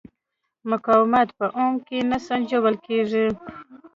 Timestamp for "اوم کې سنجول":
1.59-2.75